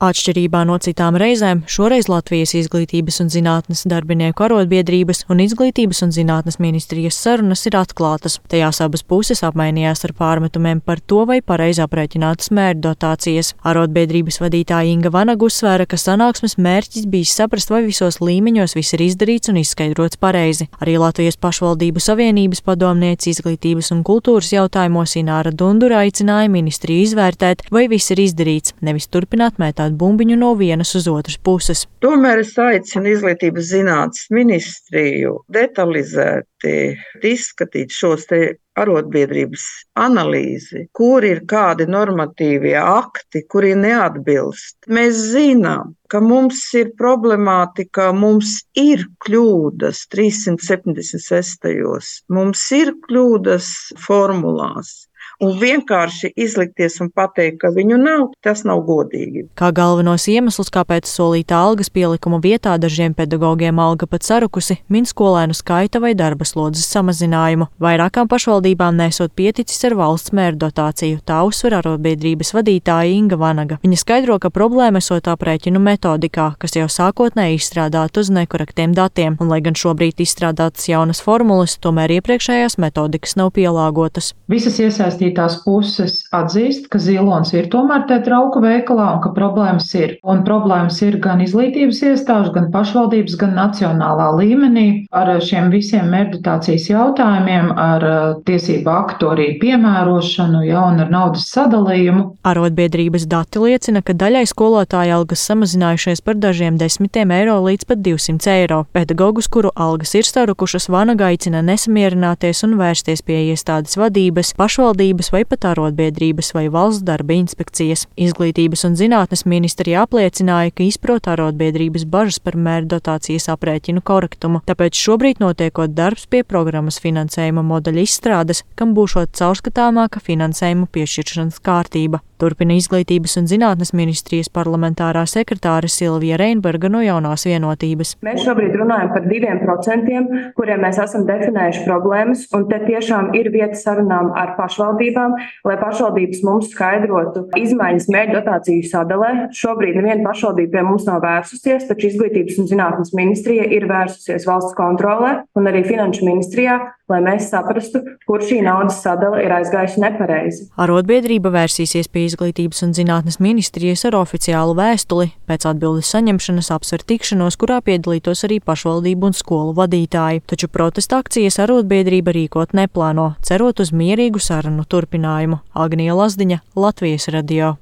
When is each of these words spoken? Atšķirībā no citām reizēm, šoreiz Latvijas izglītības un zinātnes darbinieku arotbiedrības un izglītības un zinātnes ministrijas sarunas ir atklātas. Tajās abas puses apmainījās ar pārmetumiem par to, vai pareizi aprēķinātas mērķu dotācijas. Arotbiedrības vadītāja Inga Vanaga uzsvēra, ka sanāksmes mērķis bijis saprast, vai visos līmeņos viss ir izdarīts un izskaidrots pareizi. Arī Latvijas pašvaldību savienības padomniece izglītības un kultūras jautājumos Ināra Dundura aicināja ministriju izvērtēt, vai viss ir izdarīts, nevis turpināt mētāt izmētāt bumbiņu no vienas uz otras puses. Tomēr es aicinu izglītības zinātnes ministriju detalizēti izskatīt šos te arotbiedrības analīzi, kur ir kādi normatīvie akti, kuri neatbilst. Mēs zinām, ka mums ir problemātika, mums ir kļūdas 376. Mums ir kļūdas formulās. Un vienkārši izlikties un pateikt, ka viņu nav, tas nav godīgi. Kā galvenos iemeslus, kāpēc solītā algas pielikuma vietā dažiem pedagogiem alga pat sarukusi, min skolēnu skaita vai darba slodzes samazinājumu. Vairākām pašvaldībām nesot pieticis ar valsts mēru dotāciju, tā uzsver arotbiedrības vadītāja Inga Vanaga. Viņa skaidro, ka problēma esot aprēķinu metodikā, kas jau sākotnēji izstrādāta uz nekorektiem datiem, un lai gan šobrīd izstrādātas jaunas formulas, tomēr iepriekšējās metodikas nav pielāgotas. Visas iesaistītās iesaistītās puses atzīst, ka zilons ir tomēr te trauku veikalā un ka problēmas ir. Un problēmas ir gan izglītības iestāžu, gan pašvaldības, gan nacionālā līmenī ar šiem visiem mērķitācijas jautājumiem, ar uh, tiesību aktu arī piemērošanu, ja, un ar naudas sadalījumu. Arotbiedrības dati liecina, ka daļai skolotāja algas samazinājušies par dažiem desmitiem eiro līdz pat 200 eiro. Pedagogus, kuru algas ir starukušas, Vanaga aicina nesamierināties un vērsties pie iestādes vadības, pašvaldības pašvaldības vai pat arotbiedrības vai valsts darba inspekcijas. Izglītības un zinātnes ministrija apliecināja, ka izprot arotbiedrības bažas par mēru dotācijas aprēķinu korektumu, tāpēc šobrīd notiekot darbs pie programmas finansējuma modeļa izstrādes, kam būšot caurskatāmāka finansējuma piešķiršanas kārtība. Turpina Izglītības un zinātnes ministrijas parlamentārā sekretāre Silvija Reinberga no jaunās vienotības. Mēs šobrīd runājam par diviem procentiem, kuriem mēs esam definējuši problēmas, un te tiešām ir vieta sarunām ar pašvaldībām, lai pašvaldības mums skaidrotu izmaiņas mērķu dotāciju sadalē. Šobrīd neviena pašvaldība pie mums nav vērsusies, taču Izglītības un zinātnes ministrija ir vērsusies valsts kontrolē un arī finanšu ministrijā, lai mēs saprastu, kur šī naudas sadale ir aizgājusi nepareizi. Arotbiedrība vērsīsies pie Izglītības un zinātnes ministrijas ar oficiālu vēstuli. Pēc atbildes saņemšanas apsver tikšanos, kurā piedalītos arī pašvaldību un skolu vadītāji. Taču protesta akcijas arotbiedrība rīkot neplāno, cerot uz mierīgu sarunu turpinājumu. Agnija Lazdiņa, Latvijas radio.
Atšķirībā 0.00 0.62
no 0.64 0.78
citām 0.80 1.12
reizēm, 1.20 1.58
šoreiz 1.68 2.06
Latvijas 2.08 2.54
izglītības 2.56 3.18
un 3.20 3.26
zinātnes 3.28 3.82
darbinieku 3.84 4.46
arotbiedrības 4.46 5.26
un 5.28 5.42
izglītības 5.44 5.98
un 6.06 6.14
zinātnes 6.16 6.56
ministrijas 6.56 7.18
sarunas 7.20 7.66
ir 7.68 7.76
atklātas. 7.76 8.38
Tajās 8.48 8.80
abas 8.80 9.04
puses 9.04 9.44
apmainījās 9.44 10.06
ar 10.08 10.14
pārmetumiem 10.16 10.80
par 10.80 11.02
to, 11.04 11.26
vai 11.28 11.42
pareizi 11.44 11.82
aprēķinātas 11.84 12.48
mērķu 12.56 12.80
dotācijas. 12.86 13.50
Arotbiedrības 13.60 14.40
vadītāja 14.40 14.88
Inga 14.88 15.12
Vanaga 15.12 15.44
uzsvēra, 15.44 15.84
ka 15.84 16.00
sanāksmes 16.00 16.56
mērķis 16.56 17.04
bijis 17.12 17.34
saprast, 17.36 17.68
vai 17.68 17.82
visos 17.84 18.22
līmeņos 18.24 18.78
viss 18.78 18.96
ir 18.96 19.04
izdarīts 19.04 19.52
un 19.52 19.60
izskaidrots 19.60 20.16
pareizi. 20.16 20.70
Arī 20.80 20.96
Latvijas 21.04 21.36
pašvaldību 21.36 22.00
savienības 22.00 22.64
padomniece 22.64 23.34
izglītības 23.34 23.92
un 23.92 24.00
kultūras 24.08 24.54
jautājumos 24.56 25.18
Ināra 25.20 25.52
Dundura 25.52 26.00
aicināja 26.06 26.48
ministriju 26.56 27.04
izvērtēt, 27.10 27.68
vai 27.68 27.84
viss 27.92 28.16
ir 28.16 28.24
izdarīts, 28.24 28.78
nevis 28.80 29.12
turpināt 29.12 29.60
mētāt 29.60 29.89
izmētāt 29.90 29.98
bumbiņu 29.98 30.36
no 30.38 30.54
vienas 30.56 30.94
uz 30.94 31.08
otras 31.08 31.38
puses. 31.38 31.86
Tomēr 32.00 32.40
es 32.40 32.56
aicinu 32.58 33.10
izglītības 33.10 33.72
zinātnes 33.72 34.30
ministriju 34.30 35.44
detalizēti 35.48 36.96
izskatīt 37.22 37.90
šos 37.90 38.26
te 38.26 38.58
arotbiedrības 38.80 39.64
analīzi, 39.98 40.88
kur 40.92 41.24
ir 41.24 41.44
kādi 41.46 41.86
normatīvie 41.86 42.76
akti, 42.80 43.42
kuri 43.48 43.74
neatbilst. 43.74 44.76
Mēs 44.88 45.14
zinām, 45.34 45.94
ka 46.08 46.20
mums 46.20 46.74
ir 46.74 46.92
problemātika, 46.96 48.12
mums 48.12 48.64
ir 48.74 49.04
kļūdas 49.26 50.06
376. 50.14 52.22
Mums 52.30 52.72
ir 52.72 52.94
kļūdas 53.06 53.92
formulās. 54.06 55.09
Un 55.40 55.54
vienkārši 55.56 56.34
izlikties 56.36 56.98
un 57.00 57.08
pateikt, 57.16 57.62
ka 57.62 57.70
viņu 57.72 57.96
nav, 57.96 58.26
tas 58.44 58.60
nav 58.68 58.82
godīgi. 58.84 59.46
Kā 59.56 59.70
galvenos 59.72 60.26
iemeslus, 60.28 60.68
kāpēc 60.68 61.08
solītā 61.08 61.56
algas 61.56 61.88
pielikuma 61.88 62.42
vietā 62.44 62.74
dažiem 62.76 63.14
pedagogiem 63.16 63.78
alga 63.80 64.04
pat 64.04 64.26
sarukusi, 64.28 64.76
min 64.92 65.08
skolēnu 65.08 65.56
skaita 65.56 66.02
vai 66.04 66.10
darba 66.12 66.44
slodzes 66.44 66.84
samazinājumu. 66.92 67.70
Vairākām 67.80 68.28
pašvaldībām 68.28 68.98
nesot 69.00 69.32
pieticis 69.32 69.80
ar 69.88 69.96
valsts 70.02 70.34
mēru 70.36 70.60
dotāciju, 70.66 71.22
tā 71.24 71.40
uzsver 71.48 71.78
arotbiedrības 71.78 72.52
vadītāja 72.58 73.16
Inga 73.16 73.40
Vanaga. 73.40 73.80
Viņa 73.80 74.02
skaidro, 74.02 74.36
ka 74.44 74.52
problēma 74.52 75.00
esot 75.00 75.32
aprēķinu 75.32 75.80
metodikā, 75.80 76.50
kas 76.60 76.76
jau 76.76 76.84
sākotnēji 76.92 77.56
izstrādāta 77.62 78.20
uz 78.20 78.28
nekorektiem 78.28 78.92
datiem, 78.92 79.40
un 79.40 79.48
lai 79.48 79.62
gan 79.64 79.72
šobrīd 79.72 80.20
izstrādātas 80.20 80.92
jaunas 80.92 81.24
formulas, 81.24 81.80
tomēr 81.80 82.18
iepriekšējās 82.20 82.76
metodikas 82.76 83.38
nav 83.40 83.54
pielāgotas. 83.56 84.34
Visas 84.52 84.76
iesaistītās 84.84 85.29
iesaistītās 85.30 85.62
puses 85.64 86.24
atzīst, 86.32 86.88
ka 86.90 86.98
zilons 86.98 87.52
ir 87.54 87.68
tomēr 87.70 88.06
te 88.08 88.20
trauku 88.24 88.60
veikalā 88.60 89.16
un 89.16 89.20
ka 89.22 89.30
problēmas 89.34 89.94
ir. 89.94 90.18
Un 90.22 90.44
problēmas 90.44 91.00
ir 91.02 91.18
gan 91.20 91.40
izglītības 91.40 92.02
iestāžu, 92.02 92.52
gan 92.52 92.70
pašvaldības, 92.72 93.36
gan 93.38 93.54
nacionālā 93.54 94.30
līmenī 94.38 95.06
ar 95.12 95.40
šiem 95.40 95.70
visiem 95.70 96.10
mērķitācijas 96.10 96.88
jautājumiem, 96.90 97.72
ar 97.76 98.04
uh, 98.04 98.42
tiesību 98.44 98.90
aktu 98.90 99.30
arī 99.34 99.58
piemērošanu, 99.60 100.64
ja, 100.66 100.84
un 100.90 101.00
ar 101.04 101.10
naudas 101.10 101.48
sadalījumu. 101.50 102.36
Arotbiedrības 102.44 103.26
dati 103.30 103.60
liecina, 103.62 104.02
ka 104.02 104.14
daļai 104.14 104.46
skolotāja 104.48 105.18
algas 105.18 105.44
samazinājušies 105.46 106.22
par 106.24 106.38
dažiem 106.40 106.78
desmitiem 106.80 107.30
eiro 107.34 107.58
līdz 107.66 107.86
pat 107.90 108.02
200 108.02 108.54
eiro. 108.54 108.84
Pedagogus, 108.92 109.48
kuru 109.50 109.72
algas 109.76 110.14
ir 110.14 110.26
starukušas, 110.26 110.88
Vanaga 110.90 111.30
aicina 111.30 111.60
nesamierināties 111.62 112.64
un 112.66 112.76
vērsties 112.80 113.22
pie 113.26 113.42
iestādes 113.52 113.98
vadības, 114.00 114.54
pašvaldības 114.58 115.19
pašvaldības 115.20 115.32
vai 115.32 115.44
pat 115.44 115.64
arotbiedrības 115.70 116.54
vai 116.54 116.68
valsts 116.70 117.04
darba 117.04 117.34
inspekcijas. 117.34 118.06
Izglītības 118.16 118.84
un 118.86 118.96
zinātnes 118.96 119.44
ministrija 119.44 120.04
apliecināja, 120.04 120.72
ka 120.72 120.84
izprot 120.84 121.28
arotbiedrības 121.28 122.06
bažas 122.06 122.40
par 122.40 122.56
mēru 122.56 122.88
dotācijas 122.88 123.48
aprēķinu 123.52 124.00
korektumu, 124.02 124.62
tāpēc 124.66 124.96
šobrīd 124.96 125.40
notiekot 125.40 125.92
darbs 125.94 126.26
pie 126.26 126.42
programmas 126.42 127.00
finansējuma 127.00 127.62
modeļa 127.62 128.06
izstrādes, 128.06 128.64
kam 128.76 128.94
būšot 128.94 129.36
caurskatāmāka 129.36 130.20
finansējuma 130.20 130.88
piešķiršanas 130.90 131.60
kārtība. 131.60 132.20
Turpina 132.40 132.72
Izglītības 132.78 133.34
un 133.36 133.48
zinātnes 133.50 133.90
ministrijas 133.92 134.48
parlamentārā 134.48 135.26
sekretāre 135.28 135.90
Silvija 135.92 136.38
Reinberga 136.40 136.88
no 136.88 137.02
jaunās 137.04 137.44
vienotības. 137.44 138.14
Mēs 138.24 138.46
šobrīd 138.46 138.78
runājam 138.80 139.10
par 139.12 139.26
diviem 139.28 139.60
procentiem, 139.60 140.28
kuriem 140.56 140.80
mēs 140.80 141.00
esam 141.04 141.26
definējuši 141.28 141.82
problēmas, 141.84 142.46
un 142.56 142.64
te 142.70 142.78
tiešām 142.86 143.34
ir 143.36 143.50
vieta 143.52 143.76
sarunām 143.76 144.30
ar 144.40 144.54
pašvaldībām, 144.56 145.36
lai 145.68 145.76
pašvaldības 145.82 146.40
mums 146.48 146.70
skaidrotu 146.72 147.44
izmaiņas 147.60 148.08
mērķu 148.14 148.38
dotāciju 148.38 148.86
sadalē. 148.88 149.34
Šobrīd 149.60 150.00
neviena 150.00 150.24
pašvaldība 150.30 150.78
pie 150.78 150.86
mums 150.88 151.04
nav 151.10 151.20
vērsusies, 151.26 151.84
taču 151.90 152.08
Izglītības 152.08 152.56
un 152.62 152.70
zinātnes 152.72 153.12
ministrija 153.16 153.68
ir 153.68 153.84
vērsusies 153.90 154.48
valsts 154.48 154.78
kontrolē 154.80 155.42
un 155.58 155.68
arī 155.68 155.84
finanšu 155.84 156.24
ministrijā, 156.24 156.78
lai 157.10 157.20
mēs 157.24 157.50
saprastu, 157.50 158.00
kur 158.28 158.42
šī 158.46 158.60
naudas 158.64 159.00
sadale 159.02 159.42
ir 159.44 159.52
aizgājusi 159.56 160.02
nepareizi. 160.04 160.68
Arotbiedrība 160.80 161.50
vērsīsies 161.54 162.08
pie 162.08 162.29
Izglītības 162.30 162.84
un 162.86 162.94
zinātnes 162.96 163.40
ministrijas 163.42 164.06
ar 164.08 164.16
oficiālu 164.20 164.76
vēstuli. 164.78 165.32
Pēc 165.50 165.66
atbildes 165.70 166.10
saņemšanas 166.14 166.70
apsver 166.76 167.04
tikšanos, 167.12 167.58
kurā 167.60 167.80
piedalītos 167.84 168.46
arī 168.48 168.60
pašvaldību 168.64 169.30
un 169.30 169.36
skolu 169.36 169.76
vadītāji. 169.76 170.44
Taču 170.50 170.70
protesta 170.72 171.20
akcijas 171.20 171.60
arotbiedrība 171.66 172.34
rīkot 172.36 172.74
neplāno, 172.78 173.34
cerot 173.46 173.82
uz 173.84 173.92
mierīgu 173.92 174.42
sarunu 174.42 174.86
turpinājumu. 174.86 175.60
Agnija 175.74 176.16
Lazdiņa, 176.18 176.62
Latvijas 176.78 177.30
radio. 177.34 177.76